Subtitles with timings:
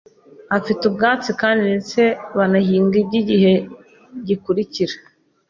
[0.55, 2.01] afi te ubwatsi, kandi ndetse
[2.37, 3.53] banahinga iby’igihe
[4.27, 4.95] gikurikira.